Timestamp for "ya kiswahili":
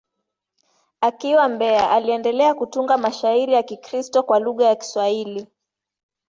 4.65-5.47